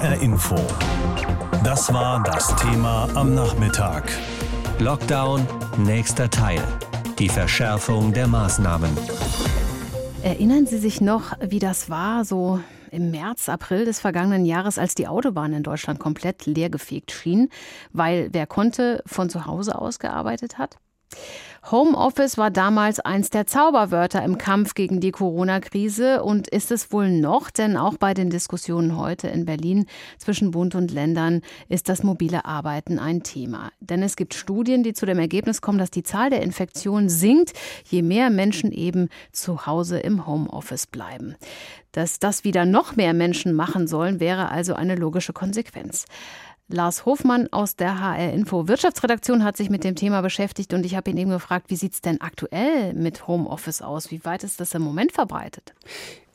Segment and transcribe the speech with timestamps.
[0.00, 0.56] HR Info.
[1.62, 4.10] Das war das Thema am Nachmittag.
[4.78, 6.62] Lockdown, nächster Teil.
[7.18, 8.96] Die Verschärfung der Maßnahmen.
[10.22, 12.60] Erinnern Sie sich noch, wie das war, so
[12.90, 17.50] im März, April des vergangenen Jahres, als die Autobahn in Deutschland komplett leergefegt schien,
[17.92, 20.78] weil wer konnte, von zu Hause aus gearbeitet hat?
[21.68, 27.10] Homeoffice war damals eins der Zauberwörter im Kampf gegen die Corona-Krise und ist es wohl
[27.10, 29.84] noch, denn auch bei den Diskussionen heute in Berlin
[30.18, 33.72] zwischen Bund und Ländern ist das mobile Arbeiten ein Thema.
[33.78, 37.52] Denn es gibt Studien, die zu dem Ergebnis kommen, dass die Zahl der Infektionen sinkt,
[37.84, 41.36] je mehr Menschen eben zu Hause im Homeoffice bleiben.
[41.92, 46.06] Dass das wieder noch mehr Menschen machen sollen, wäre also eine logische Konsequenz.
[46.72, 50.94] Lars Hofmann aus der HR Info Wirtschaftsredaktion hat sich mit dem Thema beschäftigt und ich
[50.94, 54.10] habe ihn eben gefragt, wie sieht es denn aktuell mit Homeoffice aus?
[54.10, 55.74] Wie weit ist das im Moment verbreitet?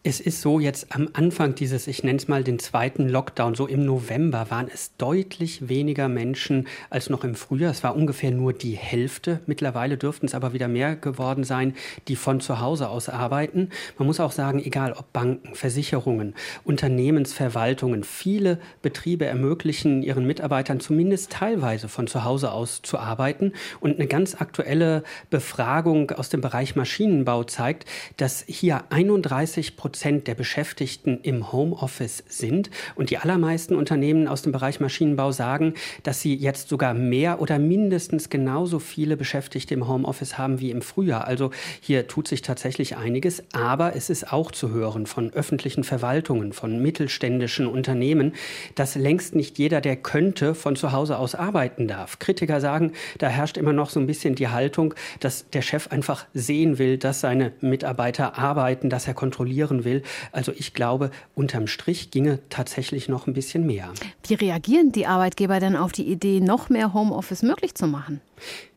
[0.07, 3.65] Es ist so, jetzt am Anfang dieses, ich nenne es mal den zweiten Lockdown, so
[3.65, 7.71] im November, waren es deutlich weniger Menschen als noch im Frühjahr.
[7.71, 9.39] Es war ungefähr nur die Hälfte.
[9.47, 11.73] Mittlerweile dürften es aber wieder mehr geworden sein,
[12.07, 13.69] die von zu Hause aus arbeiten.
[13.97, 21.31] Man muss auch sagen, egal ob Banken, Versicherungen, Unternehmensverwaltungen, viele Betriebe ermöglichen ihren Mitarbeitern zumindest
[21.31, 23.53] teilweise von zu Hause aus zu arbeiten.
[23.79, 27.85] Und eine ganz aktuelle Befragung aus dem Bereich Maschinenbau zeigt,
[28.17, 32.69] dass hier 31 Prozent Prozent der Beschäftigten im Homeoffice sind.
[32.95, 37.59] Und die allermeisten Unternehmen aus dem Bereich Maschinenbau sagen, dass sie jetzt sogar mehr oder
[37.59, 41.25] mindestens genauso viele Beschäftigte im Homeoffice haben wie im Frühjahr.
[41.25, 43.41] Also hier tut sich tatsächlich einiges.
[43.53, 48.33] Aber es ist auch zu hören von öffentlichen Verwaltungen, von mittelständischen Unternehmen,
[48.75, 52.19] dass längst nicht jeder, der könnte, von zu Hause aus arbeiten darf.
[52.19, 56.25] Kritiker sagen, da herrscht immer noch so ein bisschen die Haltung, dass der Chef einfach
[56.33, 60.03] sehen will, dass seine Mitarbeiter arbeiten, dass er kontrollieren will.
[60.31, 63.93] Also ich glaube, unterm Strich ginge tatsächlich noch ein bisschen mehr.
[64.27, 68.19] Wie reagieren die Arbeitgeber denn auf die Idee, noch mehr Homeoffice möglich zu machen?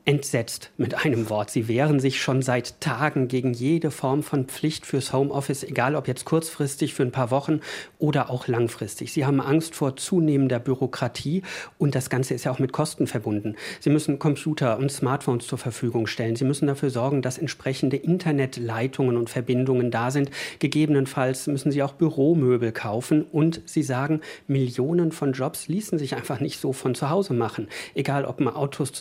[0.09, 1.51] Entsetzt mit einem Wort.
[1.51, 6.09] Sie wehren sich schon seit Tagen gegen jede Form von Pflicht fürs Homeoffice, egal ob
[6.09, 7.61] jetzt kurzfristig für ein paar Wochen
[7.99, 9.13] oder auch langfristig.
[9.13, 11.43] Sie haben Angst vor zunehmender Bürokratie
[11.77, 13.57] und das Ganze ist ja auch mit Kosten verbunden.
[13.81, 16.37] Sie müssen Computer und Smartphones zur Verfügung stellen.
[16.37, 20.31] Sie müssen dafür sorgen, dass entsprechende Internetleitungen und Verbindungen da sind.
[20.59, 26.41] Gegebenenfalls müssen Sie auch Büromöbel kaufen und Sie sagen, Millionen von Jobs ließen sich einfach
[26.41, 27.69] nicht so von zu Hause machen.
[27.95, 28.93] Egal, ob man Autos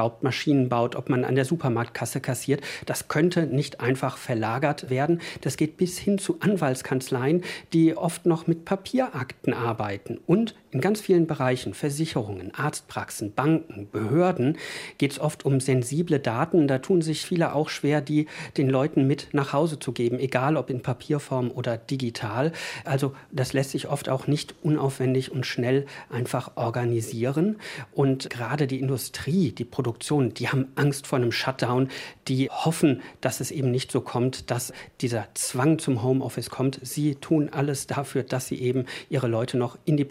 [0.00, 2.62] zusammenschraubt, Maschinen baut, ob man an der Supermarktkasse kassiert.
[2.86, 5.20] Das könnte nicht einfach verlagert werden.
[5.42, 10.18] Das geht bis hin zu Anwaltskanzleien, die oft noch mit Papierakten arbeiten.
[10.26, 14.56] Und in ganz vielen Bereichen, Versicherungen, Arztpraxen, Banken, Behörden,
[14.98, 16.68] geht es oft um sensible Daten.
[16.68, 18.26] Da tun sich viele auch schwer, die
[18.56, 22.52] den Leuten mit nach Hause zu geben, egal ob in Papierform oder digital.
[22.84, 27.56] Also das lässt sich oft auch nicht unaufwendig und schnell einfach organisieren.
[27.92, 31.88] Und gerade die Industrie, die Produktion, die haben Angst vor einem Shutdown,
[32.28, 36.78] die hoffen, dass es eben nicht so kommt, dass dieser Zwang zum Homeoffice kommt.
[36.82, 40.04] Sie tun alles dafür, dass sie eben ihre Leute noch in die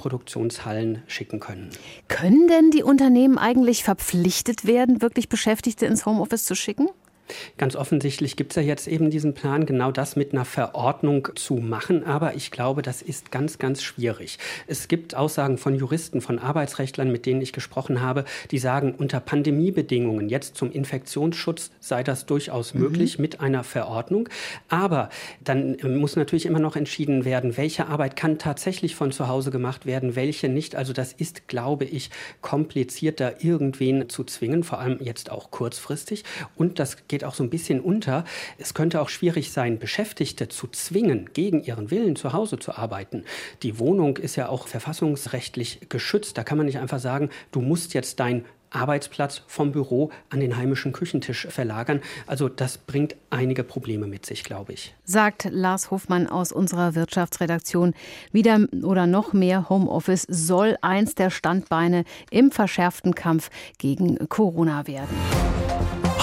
[0.49, 1.69] Produktionshallen schicken können.
[2.07, 6.89] Können denn die Unternehmen eigentlich verpflichtet werden, wirklich Beschäftigte ins Homeoffice zu schicken?
[7.57, 11.55] Ganz offensichtlich gibt es ja jetzt eben diesen Plan, genau das mit einer Verordnung zu
[11.55, 12.03] machen.
[12.03, 14.39] Aber ich glaube, das ist ganz, ganz schwierig.
[14.67, 19.19] Es gibt Aussagen von Juristen, von Arbeitsrechtlern, mit denen ich gesprochen habe, die sagen, unter
[19.19, 22.81] Pandemiebedingungen jetzt zum Infektionsschutz sei das durchaus mhm.
[22.81, 24.29] möglich mit einer Verordnung.
[24.67, 25.09] Aber
[25.43, 29.85] dann muss natürlich immer noch entschieden werden, welche Arbeit kann tatsächlich von zu Hause gemacht
[29.85, 30.75] werden, welche nicht.
[30.75, 32.09] Also das ist, glaube ich,
[32.41, 36.23] kompliziert, da irgendwen zu zwingen, vor allem jetzt auch kurzfristig.
[36.55, 38.23] Und das geht geht auch so ein bisschen unter.
[38.57, 43.25] Es könnte auch schwierig sein, Beschäftigte zu zwingen, gegen ihren Willen zu Hause zu arbeiten.
[43.61, 46.37] Die Wohnung ist ja auch verfassungsrechtlich geschützt.
[46.37, 50.55] Da kann man nicht einfach sagen, du musst jetzt dein Arbeitsplatz vom Büro an den
[50.55, 52.01] heimischen Küchentisch verlagern.
[52.25, 54.95] Also das bringt einige Probleme mit sich, glaube ich.
[55.03, 57.95] Sagt Lars Hofmann aus unserer Wirtschaftsredaktion.
[58.31, 65.17] Wieder oder noch mehr Homeoffice soll eins der Standbeine im verschärften Kampf gegen Corona werden.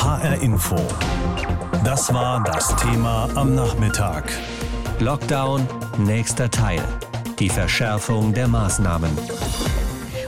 [0.06, 0.76] HR Info.
[1.82, 4.22] Das war das Thema am Nachmittag.
[5.00, 5.66] Lockdown,
[5.98, 6.80] nächster Teil.
[7.40, 9.10] Die Verschärfung der Maßnahmen.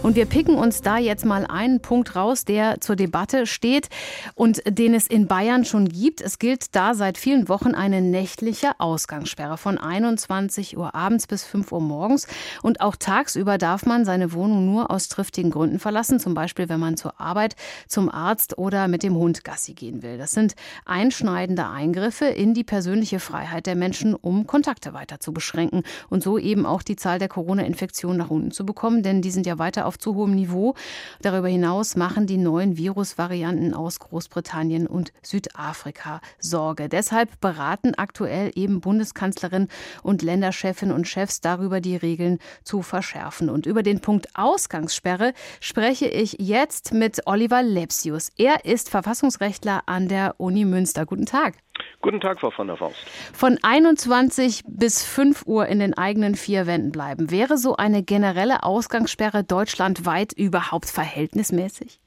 [0.02, 3.88] Und wir picken uns da jetzt mal einen Punkt raus, der zur Debatte steht
[4.34, 6.20] und den es in Bayern schon gibt.
[6.20, 11.72] Es gilt da seit vielen Wochen eine nächtliche Ausgangssperre von 21 Uhr abends bis 5
[11.72, 12.28] Uhr morgens.
[12.62, 16.80] Und auch tagsüber darf man seine Wohnung nur aus triftigen Gründen verlassen, zum Beispiel wenn
[16.80, 17.56] man zur Arbeit,
[17.88, 20.16] zum Arzt oder mit dem Hund Gassi gehen will.
[20.16, 20.54] Das sind
[20.84, 26.38] einschneidende Eingriffe in die persönliche Freiheit der Menschen, um Kontakte weiter zu beschränken und so
[26.38, 29.87] eben auch die Zahl der Corona-Infektionen nach unten zu bekommen, denn die sind ja weiter
[29.88, 30.74] auf zu hohem Niveau.
[31.22, 36.88] Darüber hinaus machen die neuen Virusvarianten aus Großbritannien und Südafrika Sorge.
[36.88, 39.68] Deshalb beraten aktuell eben Bundeskanzlerin
[40.02, 43.48] und Länderchefin und Chefs darüber, die Regeln zu verschärfen.
[43.48, 48.28] Und über den Punkt Ausgangssperre spreche ich jetzt mit Oliver Lepsius.
[48.36, 51.06] Er ist Verfassungsrechtler an der Uni Münster.
[51.06, 51.54] Guten Tag.
[52.00, 52.96] Guten Tag, Frau von der Faust.
[53.34, 57.30] Von 21 bis 5 Uhr in den eigenen vier Wänden bleiben.
[57.32, 61.98] Wäre so eine generelle Ausgangssperre deutschlandweit überhaupt verhältnismäßig?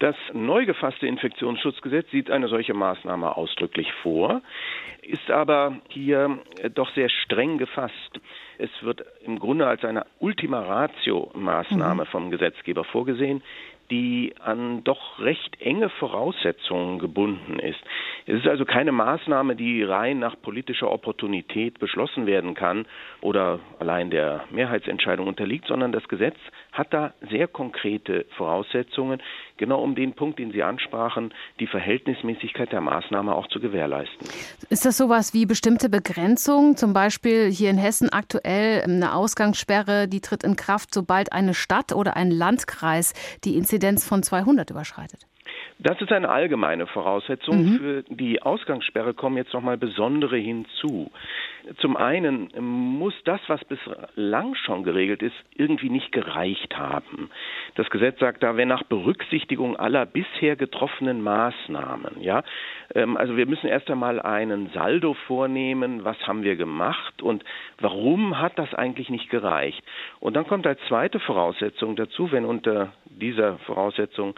[0.00, 4.42] Das neu gefasste Infektionsschutzgesetz sieht eine solche Maßnahme ausdrücklich vor,
[5.00, 6.40] ist aber hier
[6.74, 8.20] doch sehr streng gefasst.
[8.58, 12.08] Es wird im Grunde als eine Ultima Ratio-Maßnahme mhm.
[12.08, 13.42] vom Gesetzgeber vorgesehen,
[13.92, 17.80] die an doch recht enge Voraussetzungen gebunden ist.
[18.26, 22.86] Es ist also keine Maßnahme, die rein nach politischer Opportunität beschlossen werden kann
[23.20, 26.36] oder allein der Mehrheitsentscheidung unterliegt, sondern das Gesetz
[26.72, 29.20] hat da sehr konkrete Voraussetzungen,
[29.56, 34.28] genau um den Punkt, den Sie ansprachen, die Verhältnismäßigkeit der Maßnahme auch zu gewährleisten.
[34.70, 36.76] Ist das sowas wie bestimmte Begrenzungen?
[36.76, 41.92] Zum Beispiel hier in Hessen aktuell eine Ausgangssperre, die tritt in Kraft, sobald eine Stadt
[41.92, 43.14] oder ein Landkreis
[43.44, 45.26] die Inzidenz von 200 überschreitet?
[45.78, 47.64] Das ist eine allgemeine Voraussetzung.
[47.64, 47.78] Mhm.
[47.78, 51.10] Für die Ausgangssperre kommen jetzt nochmal besondere hinzu.
[51.78, 57.30] Zum einen muss das, was bislang schon geregelt ist, irgendwie nicht gereicht haben.
[57.76, 62.42] Das Gesetz sagt da, wenn nach Berücksichtigung aller bisher getroffenen Maßnahmen, ja,
[62.94, 67.44] ähm, also wir müssen erst einmal einen Saldo vornehmen, was haben wir gemacht und
[67.78, 69.82] warum hat das eigentlich nicht gereicht?
[70.20, 74.34] Und dann kommt als zweite Voraussetzung dazu, wenn unter dieser Voraussetzung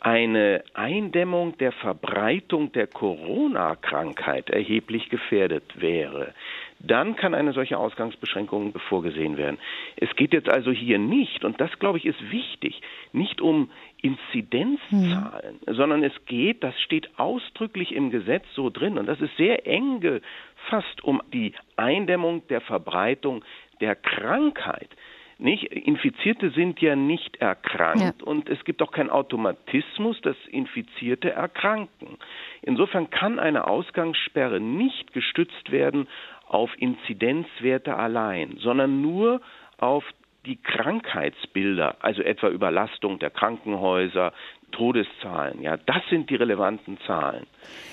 [0.00, 6.34] eine Eindämmung der Verbreitung der Corona-Krankheit erheblich gefährdet wäre,
[6.78, 9.58] dann kann eine solche Ausgangsbeschränkung vorgesehen werden.
[9.96, 12.82] Es geht jetzt also hier nicht, und das glaube ich ist wichtig,
[13.12, 13.70] nicht um
[14.02, 15.74] Inzidenzzahlen, mhm.
[15.74, 20.00] sondern es geht, das steht ausdrücklich im Gesetz so drin, und das ist sehr eng
[20.00, 23.44] gefasst um die Eindämmung der Verbreitung
[23.80, 24.90] der Krankheit.
[25.38, 25.64] Nicht?
[25.64, 28.26] Infizierte sind ja nicht erkrankt ja.
[28.26, 32.16] und es gibt auch keinen Automatismus, dass Infizierte erkranken.
[32.62, 36.08] Insofern kann eine Ausgangssperre nicht gestützt werden
[36.48, 39.42] auf Inzidenzwerte allein, sondern nur
[39.78, 40.04] auf
[40.46, 44.32] die Krankheitsbilder, also etwa Überlastung der Krankenhäuser,
[44.72, 47.46] Todeszahlen, ja, das sind die relevanten Zahlen.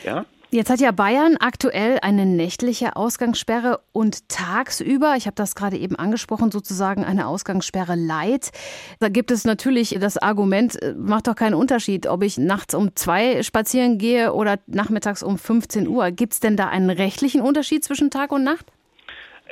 [0.05, 0.25] Ja?
[0.53, 5.95] Jetzt hat ja Bayern aktuell eine nächtliche Ausgangssperre und tagsüber, ich habe das gerade eben
[5.95, 8.51] angesprochen, sozusagen eine Ausgangssperre light.
[8.99, 12.95] Da gibt es natürlich das Argument, äh, macht doch keinen Unterschied, ob ich nachts um
[12.95, 16.11] zwei spazieren gehe oder nachmittags um 15 Uhr.
[16.11, 18.67] Gibt es denn da einen rechtlichen Unterschied zwischen Tag und Nacht?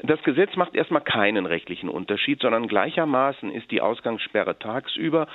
[0.04, 5.28] Das Gesetz macht erstmal keinen rechtlichen Unterschied, sondern gleichermaßen ist die Ausgangssperre tagsüber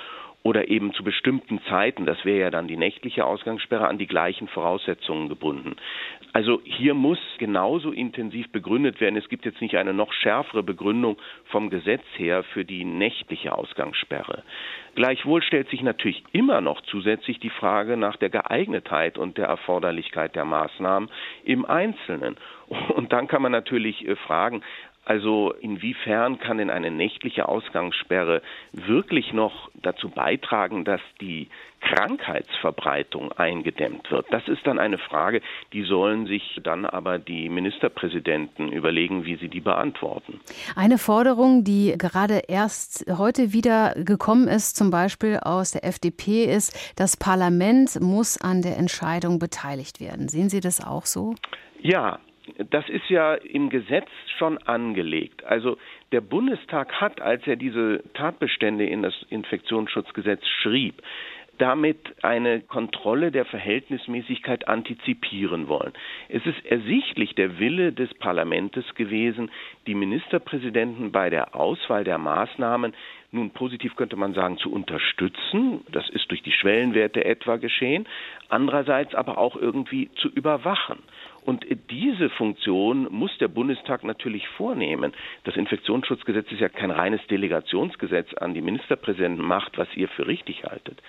[0.47, 4.47] oder eben zu bestimmten Zeiten, das wäre ja dann die nächtliche Ausgangssperre, an die gleichen
[4.47, 5.75] Voraussetzungen gebunden.
[6.31, 9.17] Also hier muss genauso intensiv begründet werden.
[9.17, 11.17] Es gibt jetzt nicht eine noch schärfere Begründung
[11.47, 14.43] vom Gesetz her für die nächtliche Ausgangssperre.
[14.95, 20.33] Gleichwohl stellt sich natürlich immer noch zusätzlich die Frage nach der Geeignetheit und der Erforderlichkeit
[20.35, 21.09] der Maßnahmen
[21.43, 22.37] im Einzelnen.
[22.95, 24.61] Und dann kann man natürlich äh, fragen,
[25.07, 28.41] also inwiefern kann denn eine nächtliche Ausgangssperre
[28.73, 31.47] wirklich noch dazu beitragen, dass die
[31.79, 34.25] Krankheitsverbreitung eingedämmt wird?
[34.31, 35.39] Das ist dann eine Frage,
[35.71, 40.41] die sollen sich dann aber die Ministerpräsidenten überlegen, wie sie die beantworten.
[40.75, 46.77] Eine Forderung, die gerade erst heute wieder gekommen ist, zum Beispiel aus der FDP, ist,
[46.97, 50.27] das Parlament muss an der Entscheidung beteiligt werden.
[50.27, 51.35] Sehen Sie das auch so?
[51.79, 52.19] Ja,
[52.69, 55.43] das ist ja im Gesetz schon angelegt.
[55.43, 55.77] Also
[56.11, 61.01] der Bundestag hat, als er diese Tatbestände in das Infektionsschutzgesetz schrieb,
[61.57, 65.93] damit eine Kontrolle der Verhältnismäßigkeit antizipieren wollen.
[66.29, 69.49] Es ist ersichtlich der Wille des Parlaments gewesen,
[69.87, 72.93] die Ministerpräsidenten bei der Auswahl der Maßnahmen
[73.31, 75.81] nun positiv könnte man sagen, zu unterstützen.
[75.91, 78.07] Das ist durch die Schwellenwerte etwa geschehen.
[78.47, 80.99] Andererseits aber auch irgendwie zu überwachen.
[81.47, 85.13] Und diese Funktion muss der Bundestag natürlich vornehmen.
[85.45, 90.65] Das Infektionsschutzgesetz ist ja kein reines Delegationsgesetz an die Ministerpräsidenten macht, was ihr für richtig
[90.65, 91.01] haltet.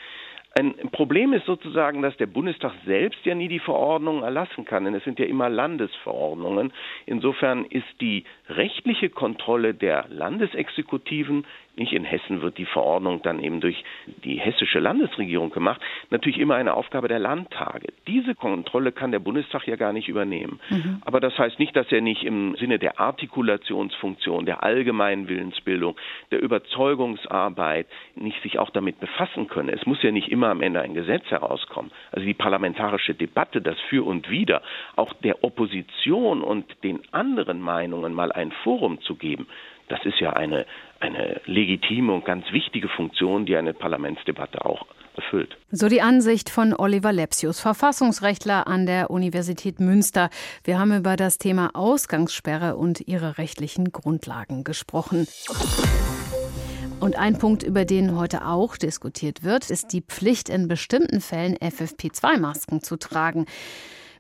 [0.59, 4.95] Ein Problem ist sozusagen, dass der Bundestag selbst ja nie die Verordnungen erlassen kann, denn
[4.95, 6.73] es sind ja immer Landesverordnungen.
[7.07, 11.45] Insofern ist die rechtliche Kontrolle der Landesexekutiven
[11.79, 13.83] nicht in Hessen wird die Verordnung dann eben durch
[14.25, 17.89] die hessische Landesregierung gemacht, natürlich immer eine Aufgabe der Landtage.
[18.07, 20.61] Diese Kontrolle kann der Bundestag ja gar nicht übernehmen.
[20.71, 21.03] Mhm.
[21.05, 25.97] Aber das heißt nicht, dass er nicht im Sinne der Artikulationsfunktion, der allgemeinen Willensbildung,
[26.31, 27.87] der Überzeugungsarbeit
[28.17, 29.73] nicht sich auch damit befassen könne.
[29.73, 31.91] Es muss ja nicht immer am Ende ein Gesetz herauskommen.
[32.13, 34.63] Also die parlamentarische Debatte, das Für und Wider,
[34.97, 39.47] auch der Opposition und den anderen Meinungen mal ein Forum zu geben,
[39.89, 40.67] das ist ja eine,
[41.01, 44.87] eine legitime und ganz wichtige Funktion, die eine Parlamentsdebatte auch
[45.17, 45.57] erfüllt.
[45.71, 50.31] So die Ansicht von Oliver Lepsius, Verfassungsrechtler an der Universität Münster.
[50.65, 55.27] Wir haben über das Thema Ausgangssperre und ihre rechtlichen Grundlagen gesprochen.
[57.01, 61.57] Und ein Punkt, über den heute auch diskutiert wird, ist die Pflicht, in bestimmten Fällen
[61.57, 63.47] FFP2-Masken zu tragen.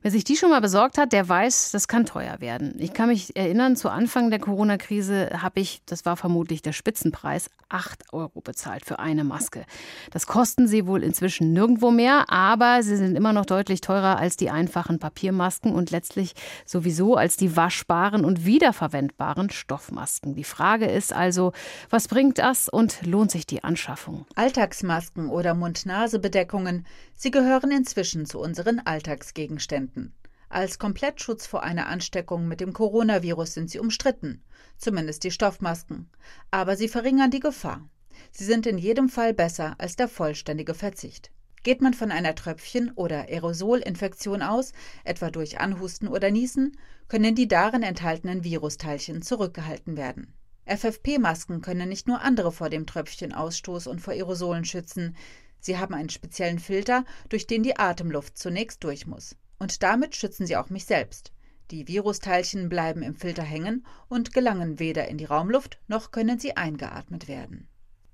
[0.02, 2.76] Wer sich die schon mal besorgt hat, der weiß, das kann teuer werden.
[2.78, 7.50] Ich kann mich erinnern, zu Anfang der Corona-Krise habe ich, das war vermutlich der Spitzenpreis,
[7.68, 9.64] 8 Euro bezahlt für eine Maske.
[10.10, 14.36] Das kosten sie wohl inzwischen nirgendwo mehr, aber sie sind immer noch deutlich teurer als
[14.36, 20.34] die einfachen Papiermasken und letztlich sowieso als die waschbaren und wiederverwendbaren Stoffmasken.
[20.34, 21.52] Die Frage ist also,
[21.90, 24.26] was bringt das und lohnt sich die Anschaffung?
[24.34, 26.86] Alltagsmasken oder Mund-Nase-Bedeckungen,
[27.18, 30.14] sie gehören inzwischen zu unseren Alltagsgegenständen.
[30.48, 34.42] Als Komplettschutz vor einer Ansteckung mit dem Coronavirus sind sie umstritten,
[34.78, 36.08] zumindest die Stoffmasken.
[36.50, 37.86] Aber sie verringern die Gefahr.
[38.30, 41.30] Sie sind in jedem Fall besser als der vollständige Verzicht.
[41.64, 44.72] Geht man von einer Tröpfchen- oder Aerosolinfektion aus,
[45.04, 50.32] etwa durch Anhusten oder Niesen, können die darin enthaltenen Virusteilchen zurückgehalten werden.
[50.68, 55.16] FFP-Masken können nicht nur andere vor dem Tröpfchenausstoß und vor Aerosolen schützen.
[55.60, 59.36] Sie haben einen speziellen Filter, durch den die Atemluft zunächst durch muss.
[59.58, 61.32] Und damit schützen sie auch mich selbst.
[61.70, 66.56] Die Virusteilchen bleiben im Filter hängen und gelangen weder in die Raumluft noch können sie
[66.56, 67.68] eingeatmet werden.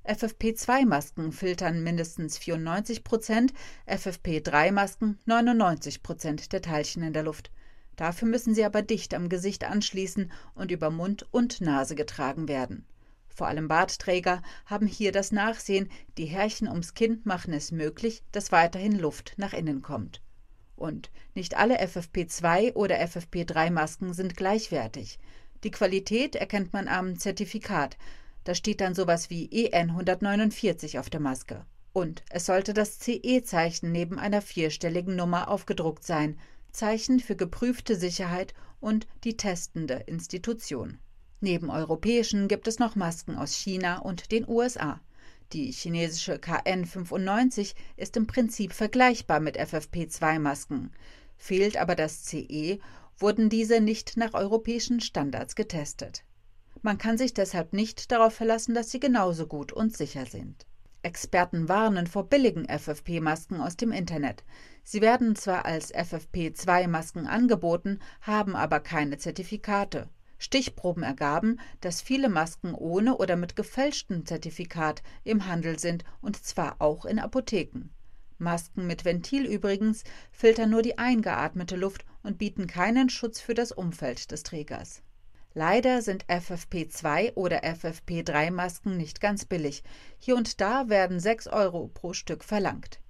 [0.04, 3.54] FFP2-Masken filtern mindestens 94 Prozent,
[3.86, 7.50] FFP3-Masken 99 Prozent der Teilchen in der Luft.
[7.96, 12.84] Dafür müssen sie aber dicht am Gesicht anschließen und über Mund und Nase getragen werden.
[13.34, 18.52] Vor allem Bartträger haben hier das Nachsehen, die Härchen ums Kinn machen es möglich, dass
[18.52, 20.22] weiterhin Luft nach innen kommt.
[20.76, 25.18] Und nicht alle FFP2 oder FFP3-Masken sind gleichwertig.
[25.64, 27.96] Die Qualität erkennt man am Zertifikat.
[28.44, 31.66] Da steht dann sowas wie EN 149 auf der Maske.
[31.92, 36.38] Und es sollte das CE-Zeichen neben einer vierstelligen Nummer aufgedruckt sein.
[36.70, 40.98] Zeichen für geprüfte Sicherheit und die testende Institution.
[41.44, 44.98] Neben europäischen gibt es noch Masken aus China und den USA.
[45.52, 50.90] Die chinesische KN95 ist im Prinzip vergleichbar mit FFP2-Masken.
[51.36, 52.78] Fehlt aber das CE,
[53.18, 56.24] wurden diese nicht nach europäischen Standards getestet.
[56.80, 60.64] Man kann sich deshalb nicht darauf verlassen, dass sie genauso gut und sicher sind.
[61.02, 64.44] Experten warnen vor billigen FFP-Masken aus dem Internet.
[64.82, 70.08] Sie werden zwar als FFP2-Masken angeboten, haben aber keine Zertifikate.
[70.44, 76.76] Stichproben ergaben, dass viele Masken ohne oder mit gefälschtem Zertifikat im Handel sind, und zwar
[76.80, 77.88] auch in Apotheken.
[78.36, 83.72] Masken mit Ventil übrigens filtern nur die eingeatmete Luft und bieten keinen Schutz für das
[83.72, 85.02] Umfeld des Trägers.
[85.54, 89.82] Leider sind FFP2 oder FFP3 Masken nicht ganz billig.
[90.18, 93.00] Hier und da werden 6 Euro pro Stück verlangt.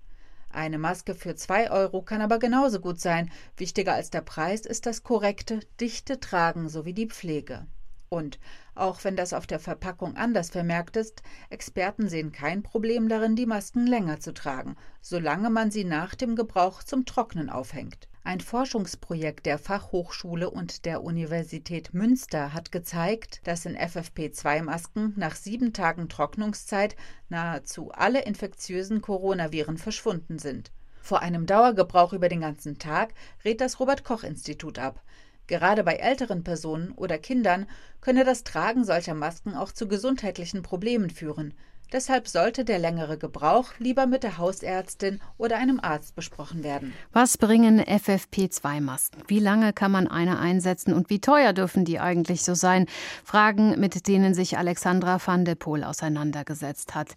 [0.55, 3.29] Eine Maske für 2 Euro kann aber genauso gut sein.
[3.57, 7.67] Wichtiger als der Preis ist das korrekte, dichte Tragen sowie die Pflege.
[8.09, 8.39] Und
[8.77, 13.47] auch wenn das auf der Verpackung anders vermerkt ist, Experten sehen kein Problem darin, die
[13.47, 18.07] Masken länger zu tragen, solange man sie nach dem Gebrauch zum Trocknen aufhängt.
[18.27, 25.75] Ein Forschungsprojekt der Fachhochschule und der Universität Münster hat gezeigt, dass in FFP2-Masken nach sieben
[25.75, 26.97] Tagen Trocknungszeit
[27.29, 30.73] nahezu alle infektiösen Coronaviren verschwunden sind.
[31.03, 33.13] Vor einem Dauergebrauch über den ganzen Tag
[33.45, 35.03] rät das Robert Koch Institut ab.
[35.47, 37.67] Gerade bei älteren Personen oder Kindern
[38.01, 41.53] könne das Tragen solcher Masken auch zu gesundheitlichen Problemen führen.
[41.93, 46.93] Deshalb sollte der längere Gebrauch lieber mit der Hausärztin oder einem Arzt besprochen werden.
[47.13, 49.23] Was bringen FFP2-Masken?
[49.27, 52.87] Wie lange kann man eine einsetzen und wie teuer dürfen die eigentlich so sein?
[53.25, 57.17] Fragen, mit denen sich Alexandra van de Poel auseinandergesetzt hat.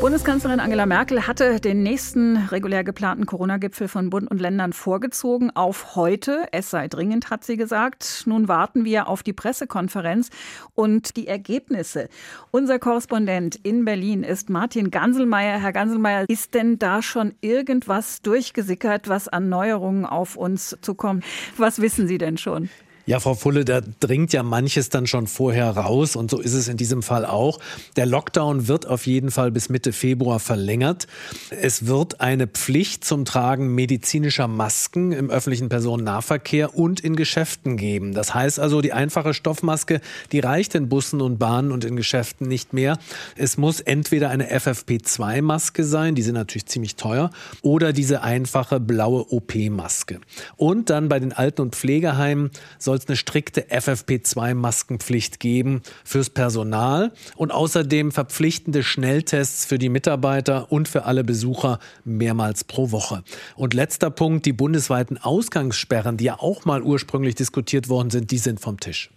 [0.00, 5.94] Bundeskanzlerin Angela Merkel hatte den nächsten regulär geplanten Corona-Gipfel von Bund und Ländern vorgezogen auf
[5.94, 6.48] heute.
[6.52, 8.22] Es sei dringend, hat sie gesagt.
[8.24, 10.30] Nun warten wir auf die Pressekonferenz
[10.74, 12.08] und die Ergebnisse.
[12.50, 15.60] Unser Korrespondent in Berlin ist Martin Ganselmeier.
[15.60, 21.24] Herr Ganselmeier, ist denn da schon irgendwas durchgesickert, was an Neuerungen auf uns zukommt?
[21.58, 22.70] Was wissen Sie denn schon?
[23.10, 26.68] Ja, Frau Fulle, da dringt ja manches dann schon vorher raus und so ist es
[26.68, 27.58] in diesem Fall auch.
[27.96, 31.08] Der Lockdown wird auf jeden Fall bis Mitte Februar verlängert.
[31.50, 38.14] Es wird eine Pflicht zum Tragen medizinischer Masken im öffentlichen Personennahverkehr und in Geschäften geben.
[38.14, 40.00] Das heißt also, die einfache Stoffmaske,
[40.30, 42.96] die reicht in Bussen und Bahnen und in Geschäften nicht mehr.
[43.34, 49.32] Es muss entweder eine FFP2-Maske sein, die sind natürlich ziemlich teuer, oder diese einfache blaue
[49.32, 50.20] OP-Maske.
[50.56, 57.12] Und dann bei den Alten- und Pflegeheimen soll es eine strikte FFP2-Maskenpflicht geben fürs Personal
[57.36, 63.22] und außerdem verpflichtende Schnelltests für die Mitarbeiter und für alle Besucher mehrmals pro Woche.
[63.56, 68.38] Und letzter Punkt, die bundesweiten Ausgangssperren, die ja auch mal ursprünglich diskutiert worden sind, die
[68.38, 69.10] sind vom Tisch.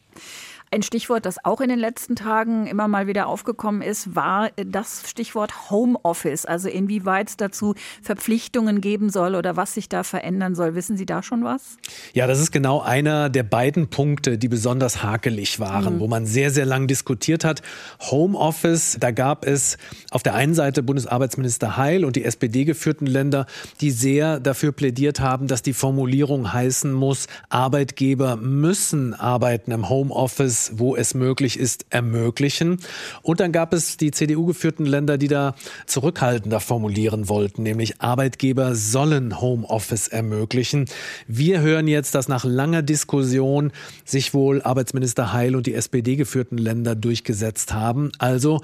[0.74, 5.04] Ein Stichwort, das auch in den letzten Tagen immer mal wieder aufgekommen ist, war das
[5.08, 6.48] Stichwort Homeoffice.
[6.48, 10.74] Also inwieweit es dazu Verpflichtungen geben soll oder was sich da verändern soll.
[10.74, 11.78] Wissen Sie da schon was?
[12.14, 16.00] Ja, das ist genau einer der beiden Punkte, die besonders hakelig waren, mhm.
[16.00, 17.62] wo man sehr, sehr lang diskutiert hat.
[18.00, 19.78] Homeoffice, da gab es
[20.10, 23.46] auf der einen Seite Bundesarbeitsminister Heil und die SPD geführten Länder,
[23.80, 30.63] die sehr dafür plädiert haben, dass die Formulierung heißen muss, Arbeitgeber müssen arbeiten im Homeoffice
[30.76, 32.80] wo es möglich ist, ermöglichen.
[33.22, 35.56] Und dann gab es die CDU-geführten Länder, die da
[35.86, 40.86] zurückhaltender formulieren wollten, nämlich Arbeitgeber sollen Homeoffice ermöglichen.
[41.28, 43.72] Wir hören jetzt, dass nach langer Diskussion
[44.06, 48.12] sich wohl Arbeitsminister Heil und die SPD-geführten Länder durchgesetzt haben.
[48.18, 48.62] Also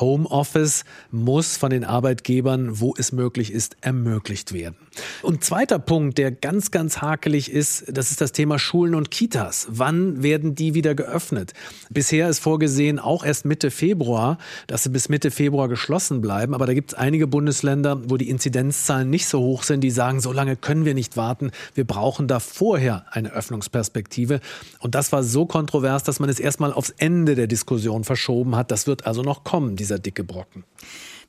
[0.00, 4.76] Homeoffice muss von den Arbeitgebern, wo es möglich ist, ermöglicht werden.
[5.22, 9.68] Und zweiter Punkt, der ganz, ganz hakelig ist, das ist das Thema Schulen und Kitas.
[9.70, 10.94] Wann werden die wieder
[11.40, 11.54] geöffnet?
[11.90, 16.54] Bisher ist vorgesehen, auch erst Mitte Februar, dass sie bis Mitte Februar geschlossen bleiben.
[16.54, 20.20] Aber da gibt es einige Bundesländer, wo die Inzidenzzahlen nicht so hoch sind, die sagen,
[20.20, 21.50] so lange können wir nicht warten.
[21.74, 24.40] Wir brauchen da vorher eine Öffnungsperspektive.
[24.78, 28.70] Und das war so kontrovers, dass man es erstmal aufs Ende der Diskussion verschoben hat.
[28.70, 30.64] Das wird also noch kommen, dieser dicke Brocken.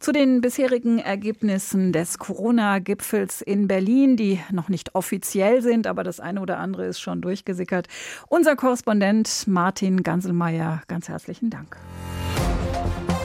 [0.02, 6.20] Zu den bisherigen Ergebnissen des Corona-Gipfels in Berlin, die noch nicht offiziell sind, aber das
[6.20, 7.88] eine oder andere ist schon durchgesickert.
[8.28, 11.78] Unser Korrespondent Martin Ganselmeier, ganz herzlichen Dank.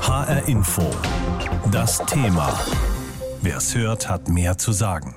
[0.03, 0.83] HR Info.
[1.73, 2.53] Das Thema.
[3.41, 5.17] Wer es hört, hat mehr zu sagen.